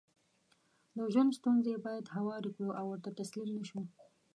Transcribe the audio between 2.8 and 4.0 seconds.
ورته تسليم نشو